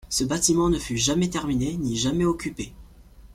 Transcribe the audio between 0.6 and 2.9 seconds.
ne fut jamais terminé ni jamais occupé.